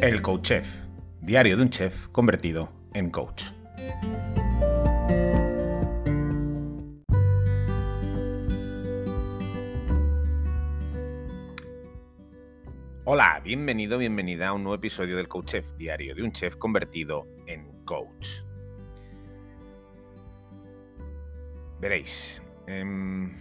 El 0.00 0.22
Coach 0.22 0.42
Chef, 0.42 0.86
diario 1.20 1.56
de 1.56 1.62
un 1.64 1.70
chef 1.70 2.06
convertido 2.10 2.68
en 2.94 3.10
coach. 3.10 3.46
Hola, 13.04 13.40
bienvenido, 13.42 13.98
bienvenida 13.98 14.46
a 14.46 14.52
un 14.52 14.62
nuevo 14.62 14.76
episodio 14.76 15.16
del 15.16 15.26
Coach 15.26 15.46
Chef, 15.46 15.72
diario 15.74 16.14
de 16.14 16.22
un 16.22 16.30
chef 16.30 16.54
convertido 16.54 17.26
en 17.48 17.84
coach. 17.84 18.44
Veréis, 21.80 22.40
em, 22.68 23.36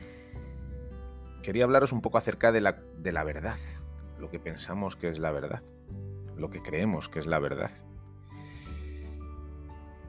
quería 1.44 1.66
hablaros 1.66 1.92
un 1.92 2.02
poco 2.02 2.18
acerca 2.18 2.52
de 2.52 2.62
la, 2.62 2.82
de 2.98 3.12
la 3.12 3.24
verdad, 3.24 3.58
lo 4.18 4.32
que 4.32 4.40
pensamos 4.40 4.96
que 4.96 5.10
es 5.10 5.20
la 5.20 5.30
verdad 5.30 5.62
lo 6.38 6.50
que 6.50 6.62
creemos 6.62 7.10
que 7.10 7.20
es 7.20 7.28
la 7.28 7.40
verdad. 7.40 7.72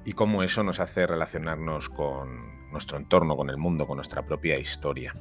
Y 0.04 0.12
cómo 0.12 0.42
eso 0.42 0.62
nos 0.62 0.80
hace 0.80 1.06
relacionarnos 1.06 1.88
con 1.88 2.70
nuestro 2.70 2.98
entorno, 2.98 3.36
con 3.36 3.50
el 3.50 3.58
mundo, 3.58 3.86
con 3.86 3.96
nuestra 3.96 4.24
propia 4.24 4.58
historia. 4.58 5.14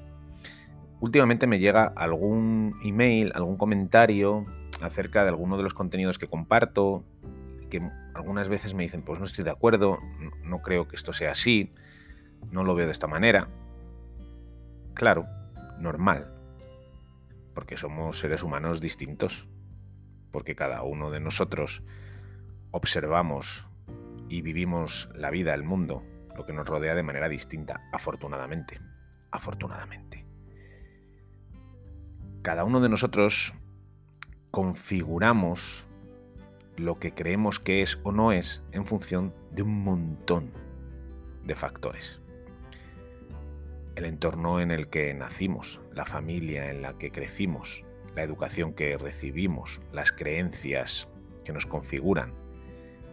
Últimamente 0.99 1.45
me 1.47 1.59
llega 1.59 1.85
algún 1.95 2.73
email, 2.83 3.31
algún 3.35 3.57
comentario 3.57 4.45
acerca 4.81 5.23
de 5.23 5.29
alguno 5.29 5.57
de 5.57 5.63
los 5.63 5.73
contenidos 5.73 6.17
que 6.17 6.27
comparto, 6.27 7.03
que 7.69 7.81
algunas 8.15 8.49
veces 8.49 8.73
me 8.73 8.83
dicen, 8.83 9.03
pues 9.03 9.19
no 9.19 9.25
estoy 9.25 9.43
de 9.43 9.51
acuerdo, 9.51 9.99
no 10.43 10.61
creo 10.61 10.87
que 10.87 10.95
esto 10.95 11.13
sea 11.13 11.31
así, 11.31 11.73
no 12.51 12.63
lo 12.63 12.73
veo 12.75 12.85
de 12.85 12.91
esta 12.91 13.07
manera. 13.07 13.47
Claro, 14.93 15.25
normal, 15.79 16.33
porque 17.53 17.77
somos 17.77 18.19
seres 18.19 18.41
humanos 18.41 18.81
distintos 18.81 19.47
porque 20.37 20.53
cada 20.53 20.83
uno 20.83 21.09
de 21.09 21.19
nosotros 21.19 21.81
observamos 22.69 23.67
y 24.29 24.43
vivimos 24.43 25.09
la 25.15 25.31
vida, 25.31 25.55
el 25.55 25.63
mundo, 25.63 26.03
lo 26.37 26.45
que 26.45 26.53
nos 26.53 26.67
rodea 26.67 26.93
de 26.93 27.01
manera 27.01 27.27
distinta, 27.27 27.89
afortunadamente. 27.91 28.79
Afortunadamente. 29.31 30.27
Cada 32.43 32.65
uno 32.65 32.81
de 32.81 32.89
nosotros 32.89 33.55
configuramos 34.51 35.87
lo 36.75 36.99
que 36.99 37.15
creemos 37.15 37.59
que 37.59 37.81
es 37.81 37.99
o 38.03 38.11
no 38.11 38.31
es 38.31 38.61
en 38.73 38.85
función 38.85 39.33
de 39.49 39.63
un 39.63 39.83
montón 39.83 40.51
de 41.45 41.55
factores. 41.55 42.21
El 43.95 44.05
entorno 44.05 44.61
en 44.61 44.69
el 44.69 44.87
que 44.87 45.11
nacimos, 45.15 45.81
la 45.95 46.05
familia 46.05 46.69
en 46.69 46.83
la 46.83 46.95
que 46.99 47.09
crecimos, 47.09 47.86
la 48.17 48.23
educación 48.23 48.73
que 48.73 48.97
recibimos, 48.97 49.79
las 49.93 50.11
creencias 50.11 51.07
que 51.45 51.53
nos 51.53 51.67
configuran, 51.67 52.33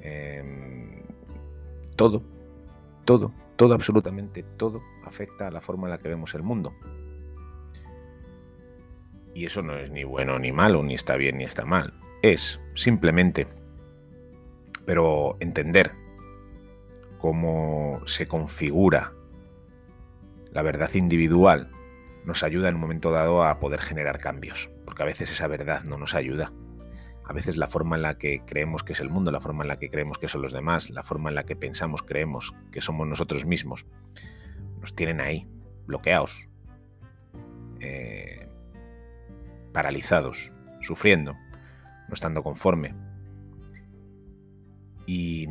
em, 0.01 1.03
todo, 1.95 2.23
todo, 3.05 3.31
todo, 3.57 3.75
absolutamente 3.75 4.43
todo 4.57 4.83
afecta 5.05 5.47
a 5.47 5.51
la 5.51 5.61
forma 5.61 5.87
en 5.87 5.91
la 5.91 5.99
que 5.99 6.09
vemos 6.09 6.35
el 6.35 6.43
mundo. 6.43 6.75
Y 9.35 9.45
eso 9.45 9.61
no 9.61 9.77
es 9.77 9.91
ni 9.91 10.05
bueno 10.05 10.39
ni 10.39 10.53
malo, 10.53 10.83
ni 10.83 10.95
está 10.95 11.17
bien 11.17 11.37
ni 11.37 11.45
está 11.45 11.67
mal. 11.67 11.93
Es 12.23 12.59
simplemente, 12.75 13.47
pero 14.87 15.37
entender 15.41 15.93
cómo 17.19 18.01
se 18.07 18.27
configura 18.27 19.13
la 20.51 20.63
verdad 20.63 20.95
individual 20.95 21.71
nos 22.25 22.43
ayuda 22.43 22.71
en 22.71 22.77
un 22.77 22.81
momento 22.81 23.11
dado 23.11 23.45
a 23.45 23.59
poder 23.61 23.81
generar 23.81 24.19
cambios, 24.19 24.71
porque 24.85 25.03
a 25.03 25.07
veces 25.07 25.31
esa 25.31 25.47
verdad 25.47 25.85
no 25.85 25.99
nos 25.99 26.15
ayuda. 26.15 26.53
A 27.27 27.33
veces 27.33 27.57
la 27.57 27.67
forma 27.67 27.97
en 27.97 28.03
la 28.03 28.19
que 28.19 28.43
creemos 28.45 28.85
que 28.85 28.93
es 28.93 29.01
el 29.01 29.09
mundo, 29.09 29.31
la 29.31 29.41
forma 29.41 29.65
en 29.65 29.69
la 29.69 29.79
que 29.79 29.91
creemos 29.91 30.19
que 30.19 30.29
son 30.29 30.43
los 30.43 30.53
demás, 30.53 30.91
la 30.91 31.03
forma 31.03 31.31
en 31.31 31.37
la 31.37 31.45
que 31.45 31.57
pensamos, 31.57 32.03
creemos 32.03 32.55
que 32.71 32.83
somos 32.83 33.07
nosotros 33.07 33.47
mismos, 33.47 33.87
nos 34.81 34.95
tienen 34.95 35.21
ahí, 35.21 35.49
bloqueados, 35.87 36.49
eh, 37.81 38.47
paralizados, 39.73 40.53
sufriendo, 40.83 41.33
no 41.33 42.15
estando 42.15 42.43
conforme. 42.43 42.95
Y, 45.07 45.47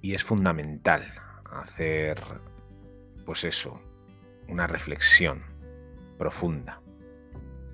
y 0.00 0.14
es 0.14 0.24
fundamental 0.24 1.04
hacer, 1.52 2.20
pues 3.24 3.44
eso, 3.44 3.80
una 4.48 4.66
reflexión 4.66 5.44
profunda 6.18 6.82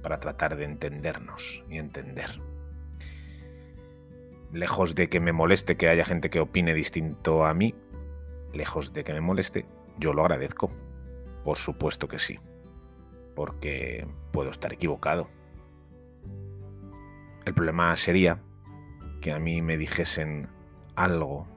para 0.04 0.20
tratar 0.20 0.56
de 0.56 0.65
entendernos 0.65 1.65
y 1.70 1.78
entender. 1.78 2.38
Lejos 4.53 4.94
de 4.94 5.09
que 5.09 5.19
me 5.19 5.32
moleste 5.32 5.76
que 5.78 5.88
haya 5.88 6.04
gente 6.04 6.28
que 6.28 6.41
opine 6.41 6.75
distinto 6.75 7.47
a 7.47 7.54
mí, 7.54 7.75
lejos 8.53 8.92
de 8.92 9.03
que 9.03 9.15
me 9.15 9.22
moleste, 9.22 9.65
yo 9.98 10.12
lo 10.12 10.20
agradezco. 10.20 10.70
Por 11.42 11.56
supuesto 11.56 12.06
que 12.06 12.19
sí, 12.19 12.38
porque 13.34 14.06
puedo 14.31 14.50
estar 14.50 14.75
equivocado. 14.75 15.28
El 17.47 17.54
problema 17.54 17.97
sería 17.97 18.42
que 19.22 19.32
a 19.32 19.38
mí 19.38 19.62
me 19.62 19.78
dijesen 19.78 20.48
algo 20.97 21.48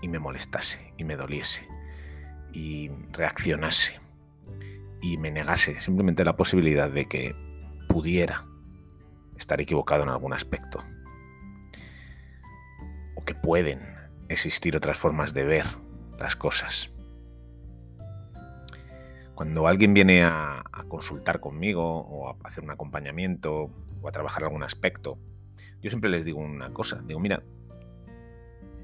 y 0.00 0.08
me 0.08 0.20
molestase 0.20 0.94
y 0.96 1.02
me 1.02 1.16
doliese 1.16 1.68
y 2.52 2.90
reaccionase 3.10 4.00
y 5.00 5.18
me 5.18 5.30
negase 5.30 5.78
simplemente 5.80 6.24
la 6.24 6.36
posibilidad 6.36 6.90
de 6.90 7.06
que 7.06 7.34
pudiera 7.88 8.46
estar 9.36 9.60
equivocado 9.60 10.02
en 10.02 10.08
algún 10.08 10.32
aspecto. 10.32 10.82
O 13.14 13.24
que 13.24 13.34
pueden 13.34 13.80
existir 14.28 14.76
otras 14.76 14.98
formas 14.98 15.34
de 15.34 15.44
ver 15.44 15.64
las 16.18 16.36
cosas. 16.36 16.90
Cuando 19.34 19.68
alguien 19.68 19.94
viene 19.94 20.24
a, 20.24 20.64
consultar 20.88 21.38
conmigo 21.38 21.84
o 21.84 22.30
a 22.30 22.36
hacer 22.44 22.64
un 22.64 22.70
acompañamiento 22.70 23.70
o 24.00 24.08
a 24.08 24.10
trabajar 24.10 24.44
algún 24.44 24.62
aspecto, 24.62 25.18
yo 25.82 25.90
siempre 25.90 26.08
les 26.08 26.24
digo 26.24 26.40
una 26.40 26.72
cosa. 26.72 27.02
Digo, 27.04 27.20
mira, 27.20 27.42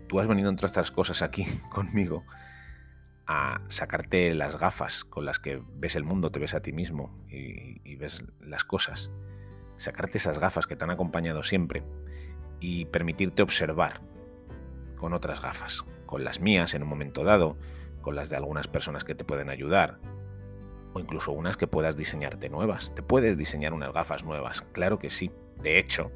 tú 0.07 0.21
has 0.21 0.29
venido 0.29 0.51
entre 0.51 0.67
estas 0.67 0.91
cosas 0.91 1.23
aquí 1.23 1.47
conmigo 1.71 2.25
a 3.27 3.63
sacarte 3.69 4.35
las 4.35 4.59
gafas 4.59 5.05
con 5.05 5.25
las 5.25 5.39
que 5.39 5.63
ves 5.77 5.97
el 5.97 6.05
mundo, 6.05 6.31
te 6.31 6.41
ves 6.41 6.55
a 6.55 6.61
ti 6.61 6.73
mismo 6.73 7.17
y, 7.29 7.97
ves 7.97 8.25
las 8.41 8.65
cosas. 8.65 9.11
Sacarte 9.77 10.19
esas 10.19 10.39
gafas 10.39 10.67
que 10.67 10.77
te 10.77 10.85
han 10.85 10.91
acompañado 10.91 11.43
siempre 11.43 11.83
y 12.61 12.87
permitirte 12.87 13.43
observar 13.43 14.01
con 14.97 15.13
otras 15.13 15.41
gafas, 15.41 15.85
con 16.07 16.25
las 16.25 16.41
mías 16.41 16.75
en 16.75 16.83
un 16.83 16.89
momento 16.89 17.25
dado, 17.25 17.57
con 18.01 18.15
las 18.15 18.31
de 18.31 18.37
algunas 18.37 18.69
personas 18.69 19.05
que 19.05 19.15
te 19.15 19.25
pueden 19.25 19.49
ayudar, 19.49 19.99
o 20.93 21.01
incluso 21.01 21.33
unas 21.33 21.57
que 21.57 21.67
puedas 21.67 21.97
diseñarte 21.97 22.49
nuevas. 22.49 22.95
Te 22.95 23.03
puedes 23.03 23.39
diseñar 23.39 23.73
unas 23.73 23.93
gafas 23.93 24.25
nuevas, 24.25 24.63
claro 24.73 24.99
que 24.99 25.11
sí. 25.11 25.31
De 25.63 25.79
hecho, 25.79 26.11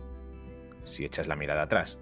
si 0.85 1.05
echas 1.05 1.27
la 1.27 1.37
mirada 1.37 1.63
atrás, 1.63 1.99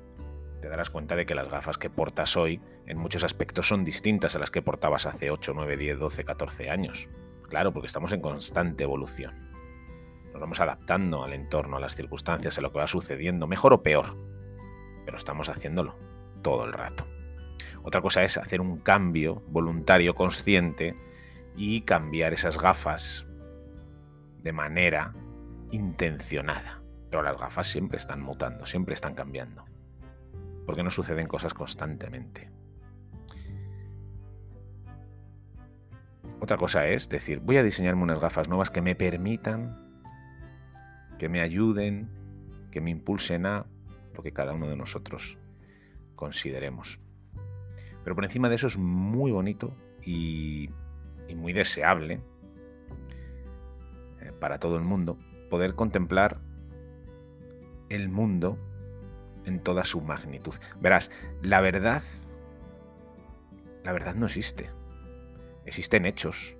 te 0.60 0.68
darás 0.68 0.90
cuenta 0.90 1.16
de 1.16 1.26
que 1.26 1.34
las 1.34 1.48
gafas 1.48 1.78
que 1.78 1.90
portas 1.90 2.36
hoy 2.36 2.60
en 2.86 2.98
muchos 2.98 3.24
aspectos 3.24 3.68
son 3.68 3.84
distintas 3.84 4.34
a 4.34 4.38
las 4.38 4.50
que 4.50 4.62
portabas 4.62 5.06
hace 5.06 5.30
8, 5.30 5.52
9, 5.54 5.76
10, 5.76 5.98
12, 5.98 6.24
14 6.24 6.70
años. 6.70 7.08
Claro, 7.48 7.72
porque 7.72 7.86
estamos 7.86 8.12
en 8.12 8.20
constante 8.20 8.84
evolución. 8.84 9.34
Nos 10.32 10.40
vamos 10.40 10.60
adaptando 10.60 11.22
al 11.22 11.32
entorno, 11.32 11.76
a 11.76 11.80
las 11.80 11.94
circunstancias, 11.94 12.58
a 12.58 12.60
lo 12.60 12.72
que 12.72 12.78
va 12.78 12.86
sucediendo, 12.86 13.46
mejor 13.46 13.72
o 13.72 13.82
peor. 13.82 14.14
Pero 15.04 15.16
estamos 15.16 15.48
haciéndolo 15.48 15.96
todo 16.42 16.64
el 16.64 16.72
rato. 16.72 17.06
Otra 17.82 18.00
cosa 18.00 18.24
es 18.24 18.36
hacer 18.36 18.60
un 18.60 18.78
cambio 18.78 19.42
voluntario, 19.46 20.14
consciente, 20.14 20.96
y 21.56 21.82
cambiar 21.82 22.32
esas 22.34 22.58
gafas 22.58 23.26
de 24.42 24.52
manera 24.52 25.14
intencionada. 25.70 26.82
Pero 27.10 27.22
las 27.22 27.38
gafas 27.38 27.68
siempre 27.68 27.96
están 27.96 28.20
mutando, 28.20 28.66
siempre 28.66 28.94
están 28.94 29.14
cambiando 29.14 29.64
porque 30.66 30.82
no 30.82 30.90
suceden 30.90 31.26
cosas 31.26 31.54
constantemente. 31.54 32.50
Otra 36.40 36.58
cosa 36.58 36.86
es 36.86 37.08
decir, 37.08 37.40
voy 37.40 37.56
a 37.56 37.62
diseñarme 37.62 38.02
unas 38.02 38.20
gafas 38.20 38.48
nuevas 38.48 38.70
que 38.70 38.82
me 38.82 38.94
permitan, 38.94 39.80
que 41.18 41.28
me 41.28 41.40
ayuden, 41.40 42.10
que 42.70 42.80
me 42.80 42.90
impulsen 42.90 43.46
a 43.46 43.66
lo 44.14 44.22
que 44.22 44.32
cada 44.32 44.52
uno 44.52 44.68
de 44.68 44.76
nosotros 44.76 45.38
consideremos. 46.14 47.00
Pero 48.04 48.14
por 48.14 48.24
encima 48.24 48.48
de 48.48 48.56
eso 48.56 48.66
es 48.66 48.76
muy 48.76 49.30
bonito 49.32 49.74
y, 50.02 50.70
muy 51.34 51.52
deseable 51.52 52.20
eh, 54.20 54.32
para 54.38 54.58
todo 54.58 54.76
el 54.76 54.82
mundo 54.82 55.18
poder 55.50 55.74
contemplar 55.74 56.40
el 57.88 58.08
mundo 58.08 58.58
en 59.46 59.60
toda 59.60 59.84
su 59.84 60.00
magnitud. 60.02 60.54
Verás, 60.80 61.10
la 61.42 61.60
verdad, 61.60 62.02
la 63.84 63.92
verdad 63.92 64.14
no 64.14 64.26
existe. 64.26 64.70
Existen 65.64 66.04
hechos, 66.04 66.56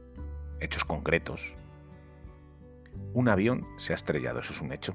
hechos 0.61 0.85
concretos. 0.85 1.57
Un 3.13 3.29
avión 3.29 3.67
se 3.79 3.93
ha 3.93 3.97
estrellado, 3.97 4.41
eso 4.41 4.53
es 4.53 4.61
un 4.61 4.73
hecho. 4.73 4.95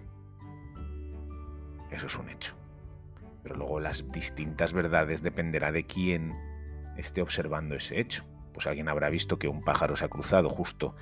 Eso 1.91 2.07
es 2.07 2.17
un 2.17 2.29
hecho. 2.29 2.55
Pero 3.43 3.55
luego 3.55 3.79
las 3.79 4.09
distintas 4.11 4.73
verdades 4.73 5.21
dependerá 5.21 5.71
de 5.71 5.85
quién 5.85 6.35
esté 6.97 7.21
observando 7.21 7.75
ese 7.75 7.99
hecho. 7.99 8.25
Pues 8.53 8.67
alguien 8.67 8.89
habrá 8.89 9.09
visto 9.09 9.39
que 9.39 9.47
un 9.47 9.63
pájaro 9.63 9.95
se 9.95 10.05
ha 10.05 10.09
cruzado 10.09 10.49
justo 10.49 10.95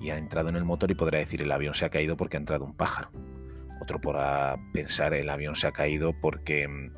y 0.00 0.10
ha 0.10 0.18
entrado 0.18 0.48
en 0.48 0.56
el 0.56 0.64
motor 0.64 0.90
y 0.90 0.94
podrá 0.94 1.18
decir 1.18 1.42
el 1.42 1.52
avión 1.52 1.74
se 1.74 1.84
ha 1.84 1.90
caído 1.90 2.16
porque 2.16 2.36
ha 2.36 2.40
entrado 2.40 2.64
un 2.64 2.74
pájaro. 2.74 3.10
Otro 3.82 4.00
podrá 4.00 4.56
pensar 4.72 5.12
el 5.12 5.28
avión 5.28 5.56
se 5.56 5.66
ha 5.66 5.72
caído 5.72 6.12
porque 6.20 6.68
mm, 6.68 6.92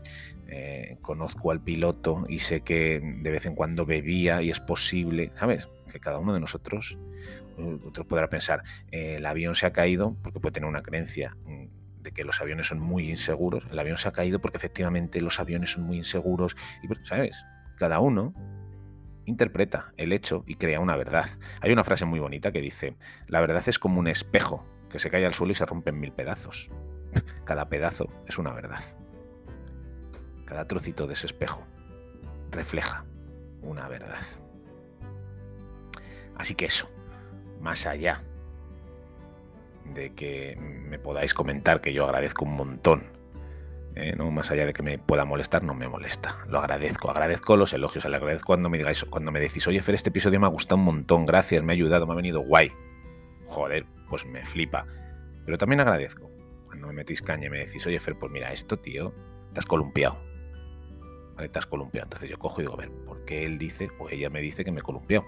eh, 0.49 0.99
conozco 1.01 1.51
al 1.51 1.63
piloto 1.63 2.27
y 2.29 2.41
sé 2.41 2.61
que 2.61 3.01
de 3.03 3.31
vez 3.31 3.47
en 3.47 3.55
cuando 3.55 3.87
bebía 3.87 4.43
y 4.43 4.51
es 4.51 4.61
posible, 4.61 5.31
¿sabes? 5.35 5.67
Que 5.91 5.99
cada 5.99 6.19
uno 6.19 6.35
de 6.35 6.41
nosotros, 6.41 6.99
otro 7.87 8.05
podrá 8.05 8.29
pensar, 8.29 8.65
el 8.91 9.25
avión 9.25 9.55
se 9.55 9.65
ha 9.65 9.73
caído 9.73 10.15
porque 10.23 10.41
puede 10.41 10.53
tener 10.53 10.69
una 10.69 10.83
creencia 10.83 11.35
mm, 11.47 12.03
de 12.03 12.13
que 12.13 12.23
los 12.23 12.43
aviones 12.43 12.67
son 12.67 12.81
muy 12.81 13.09
inseguros. 13.09 13.67
El 13.71 13.79
avión 13.79 13.97
se 13.97 14.09
ha 14.09 14.13
caído 14.13 14.43
porque 14.43 14.59
efectivamente 14.59 15.23
los 15.23 15.41
aviones 15.41 15.71
son 15.71 15.85
muy 15.85 15.97
inseguros. 15.97 16.55
Y, 16.83 17.07
¿sabes? 17.07 17.47
Cada 17.79 17.99
uno 18.01 18.35
interpreta 19.25 19.95
el 19.97 20.13
hecho 20.13 20.45
y 20.47 20.57
crea 20.57 20.81
una 20.81 20.99
verdad. 20.99 21.25
Hay 21.63 21.73
una 21.73 21.83
frase 21.83 22.05
muy 22.05 22.21
bonita 22.21 22.53
que 22.53 22.61
dice, 22.61 22.95
la 23.27 23.41
verdad 23.41 23.63
es 23.67 23.79
como 23.79 24.01
un 24.01 24.07
espejo 24.09 24.67
que 24.95 25.01
se 25.01 25.11
cae 25.11 25.27
al 25.27 25.35
suelo 25.35 25.51
y 25.51 25.57
se 25.57 25.67
rompe 25.67 25.91
en 25.91 25.99
mil 25.99 26.13
pedazos. 26.13 26.71
Cada 27.45 27.69
pedazo 27.69 28.09
es 28.29 28.39
una 28.39 28.53
verdad. 28.53 28.79
Cada 30.45 30.69
trocito 30.69 31.09
de 31.09 31.15
ese 31.15 31.27
espejo 31.27 31.67
refleja 32.53 33.05
una 33.61 33.89
verdad. 33.89 34.23
Así 36.37 36.55
que 36.55 36.67
eso, 36.67 36.89
más 37.61 37.89
allá 37.89 38.23
de 39.85 40.15
que 40.15 40.57
me 40.61 41.01
podáis 41.01 41.35
comentar, 41.35 41.81
que 41.81 41.93
yo 41.93 42.05
agradezco 42.05 42.45
un 42.45 42.55
montón 42.55 43.03
eh, 43.97 44.15
no 44.17 44.31
más 44.31 44.53
allá 44.53 44.65
de 44.65 44.73
que 44.73 44.83
me 44.85 44.99
pueda 44.99 45.25
molestar, 45.25 45.65
no 45.65 45.75
me 45.75 45.89
molesta. 45.89 46.39
Lo 46.49 46.59
agradezco, 46.59 47.11
agradezco 47.11 47.57
los 47.57 47.73
elogios, 47.73 48.05
le 48.05 48.17
agradezco 48.17 48.47
cuando 48.47 48.69
me 48.69 48.79
digáis, 48.79 49.05
cuando 49.05 49.33
me 49.33 49.41
decís, 49.41 49.67
oye 49.67 49.81
Fer, 49.83 49.97
este 49.97 50.11
episodio 50.11 50.39
me 50.39 50.47
ha 50.47 50.51
gustado 50.51 50.77
un 50.77 50.85
montón, 50.85 51.27
gracias, 51.27 51.63
me 51.65 51.73
ha 51.73 51.75
ayudado, 51.75 52.07
me 52.07 52.13
ha 52.13 52.17
venido 52.17 52.41
guay. 52.41 52.71
Joder, 53.47 53.87
pues 54.09 54.27
me 54.27 54.45
flipa. 54.45 54.87
Pero 55.45 55.59
también 55.59 55.81
agradezco 55.81 56.31
cuando 56.67 56.89
me 56.89 56.95
metís 56.95 57.23
caña 57.23 57.47
y 57.47 57.51
me 57.51 57.59
decís, 57.59 57.87
oye 57.87 58.01
Fer, 58.01 58.19
pues 58.19 58.33
mira, 58.33 58.53
esto, 58.53 58.77
tío, 58.79 59.15
te 59.53 59.61
has 59.61 59.67
columpiado. 59.67 60.19
Vale, 61.37 61.49
te 61.49 61.59
has 61.59 61.67
columpiado. 61.67 62.07
Entonces 62.07 62.29
yo 62.29 62.39
cojo 62.39 62.61
y 62.61 62.65
digo, 62.65 62.75
a 62.75 62.79
ver, 62.79 62.91
¿por 63.05 63.25
qué 63.25 63.45
él 63.45 63.59
dice 63.59 63.91
o 63.99 64.09
ella 64.09 64.31
me 64.31 64.41
dice 64.41 64.65
que 64.65 64.73
me 64.73 64.83
columpiado? 64.83 65.25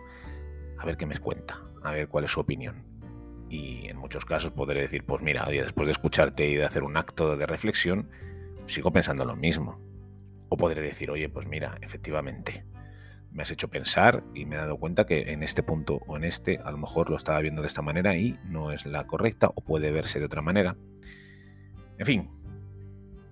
A 0.78 0.84
ver 0.84 0.96
qué 0.96 1.06
me 1.06 1.16
cuenta, 1.18 1.62
a 1.82 1.92
ver 1.92 2.08
cuál 2.08 2.24
es 2.24 2.32
su 2.32 2.40
opinión. 2.40 2.84
Y 3.48 3.86
en 3.88 3.96
muchos 3.96 4.24
casos 4.24 4.50
podré 4.50 4.80
decir, 4.80 5.04
pues 5.04 5.22
mira, 5.22 5.44
oye, 5.46 5.62
después 5.62 5.86
de 5.86 5.92
escucharte 5.92 6.48
y 6.48 6.56
de 6.56 6.64
hacer 6.64 6.82
un 6.82 6.96
acto 6.96 7.36
de 7.36 7.46
reflexión, 7.46 8.10
sigo 8.66 8.90
pensando 8.90 9.24
lo 9.24 9.36
mismo. 9.36 9.80
O 10.48 10.56
podré 10.56 10.82
decir, 10.82 11.10
oye, 11.10 11.28
pues 11.28 11.46
mira, 11.46 11.78
efectivamente, 11.80 12.64
me 13.32 13.42
has 13.42 13.50
hecho 13.50 13.68
pensar 13.68 14.24
y 14.34 14.46
me 14.46 14.56
he 14.56 14.58
dado 14.58 14.78
cuenta 14.78 15.06
que 15.06 15.32
en 15.32 15.42
este 15.42 15.62
punto 15.62 16.00
o 16.06 16.16
en 16.16 16.24
este 16.24 16.58
a 16.64 16.70
lo 16.70 16.78
mejor 16.78 17.10
lo 17.10 17.16
estaba 17.16 17.40
viendo 17.40 17.62
de 17.62 17.68
esta 17.68 17.82
manera 17.82 18.16
y 18.16 18.38
no 18.44 18.72
es 18.72 18.86
la 18.86 19.06
correcta 19.06 19.50
o 19.54 19.60
puede 19.60 19.90
verse 19.90 20.18
de 20.18 20.26
otra 20.26 20.42
manera. 20.42 20.76
En 21.98 22.06
fin, 22.06 22.30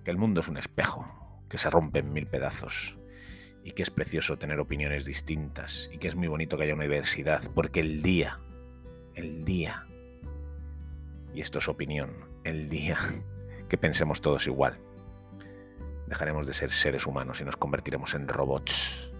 que 0.03 0.11
el 0.11 0.17
mundo 0.17 0.41
es 0.41 0.47
un 0.47 0.57
espejo 0.57 1.07
que 1.49 1.57
se 1.57 1.69
rompe 1.69 1.99
en 1.99 2.13
mil 2.13 2.27
pedazos 2.27 2.97
y 3.63 3.71
que 3.71 3.83
es 3.83 3.89
precioso 3.89 4.37
tener 4.37 4.59
opiniones 4.59 5.05
distintas 5.05 5.89
y 5.91 5.97
que 5.97 6.07
es 6.07 6.15
muy 6.15 6.27
bonito 6.27 6.57
que 6.57 6.63
haya 6.63 6.75
una 6.75 6.83
diversidad 6.83 7.41
porque 7.53 7.79
el 7.79 8.03
día, 8.03 8.39
el 9.15 9.43
día, 9.43 9.87
y 11.33 11.41
esto 11.41 11.57
es 11.57 11.67
opinión, 11.67 12.11
el 12.43 12.69
día 12.69 12.97
que 13.69 13.77
pensemos 13.77 14.21
todos 14.21 14.45
igual, 14.45 14.79
dejaremos 16.07 16.45
de 16.45 16.53
ser 16.53 16.69
seres 16.69 17.07
humanos 17.07 17.41
y 17.41 17.43
nos 17.43 17.57
convertiremos 17.57 18.13
en 18.13 18.27
robots. 18.27 19.14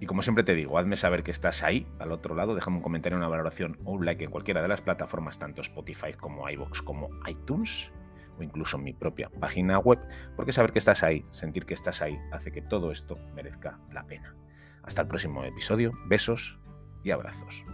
Y 0.00 0.06
como 0.06 0.22
siempre 0.22 0.44
te 0.44 0.54
digo, 0.54 0.78
hazme 0.78 0.96
saber 0.96 1.22
que 1.22 1.30
estás 1.30 1.62
ahí, 1.62 1.86
al 1.98 2.12
otro 2.12 2.34
lado, 2.34 2.54
déjame 2.54 2.78
un 2.78 2.82
comentario, 2.82 3.16
una 3.16 3.28
valoración 3.28 3.78
o 3.84 3.92
un 3.92 4.04
like 4.04 4.24
en 4.24 4.30
cualquiera 4.30 4.60
de 4.60 4.68
las 4.68 4.82
plataformas, 4.82 5.38
tanto 5.38 5.60
Spotify 5.60 6.12
como 6.12 6.48
iVoox 6.50 6.82
como 6.82 7.10
iTunes, 7.28 7.92
o 8.38 8.42
incluso 8.42 8.76
en 8.76 8.84
mi 8.84 8.92
propia 8.92 9.30
página 9.30 9.78
web, 9.78 10.00
porque 10.36 10.52
saber 10.52 10.72
que 10.72 10.78
estás 10.78 11.02
ahí, 11.02 11.24
sentir 11.30 11.64
que 11.64 11.74
estás 11.74 12.02
ahí, 12.02 12.18
hace 12.32 12.50
que 12.50 12.62
todo 12.62 12.90
esto 12.90 13.16
merezca 13.34 13.78
la 13.92 14.04
pena. 14.06 14.34
Hasta 14.82 15.02
el 15.02 15.08
próximo 15.08 15.44
episodio, 15.44 15.92
besos 16.08 16.58
y 17.04 17.10
abrazos. 17.10 17.64